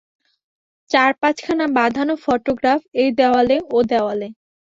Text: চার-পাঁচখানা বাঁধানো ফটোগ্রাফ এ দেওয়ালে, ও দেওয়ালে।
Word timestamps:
চার-পাঁচখানা 0.91 1.65
বাঁধানো 1.77 2.13
ফটোগ্রাফ 2.23 2.81
এ 2.93 3.05
দেওয়ালে, 3.19 3.57
ও 3.69 3.77
দেওয়ালে। 3.91 4.27